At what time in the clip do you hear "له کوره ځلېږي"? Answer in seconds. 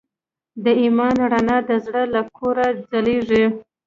2.13-3.45